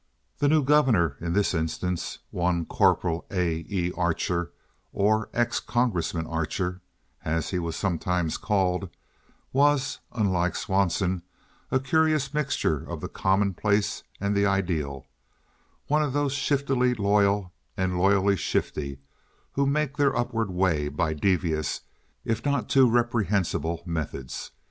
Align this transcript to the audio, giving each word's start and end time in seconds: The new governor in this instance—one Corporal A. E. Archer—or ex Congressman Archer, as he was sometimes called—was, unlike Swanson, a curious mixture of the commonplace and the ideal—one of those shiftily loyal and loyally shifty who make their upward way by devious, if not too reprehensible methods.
The 0.39 0.47
new 0.47 0.63
governor 0.63 1.15
in 1.19 1.33
this 1.33 1.53
instance—one 1.53 2.65
Corporal 2.65 3.27
A. 3.29 3.63
E. 3.69 3.91
Archer—or 3.95 5.29
ex 5.31 5.59
Congressman 5.59 6.25
Archer, 6.25 6.81
as 7.23 7.51
he 7.51 7.59
was 7.59 7.75
sometimes 7.75 8.37
called—was, 8.37 9.99
unlike 10.11 10.55
Swanson, 10.55 11.21
a 11.69 11.79
curious 11.79 12.33
mixture 12.33 12.83
of 12.83 12.99
the 12.99 13.07
commonplace 13.09 14.01
and 14.19 14.35
the 14.35 14.47
ideal—one 14.47 16.01
of 16.01 16.13
those 16.13 16.33
shiftily 16.33 16.95
loyal 16.95 17.53
and 17.77 17.99
loyally 17.99 18.35
shifty 18.37 18.97
who 19.51 19.67
make 19.67 19.97
their 19.97 20.17
upward 20.17 20.49
way 20.49 20.87
by 20.87 21.13
devious, 21.13 21.81
if 22.25 22.43
not 22.43 22.69
too 22.69 22.89
reprehensible 22.89 23.83
methods. 23.85 24.49